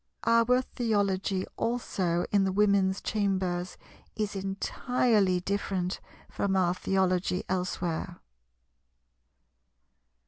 [0.25, 3.77] Our Theology also in the Women's chambers
[4.15, 8.17] is entirely different from our Theology elsewhere.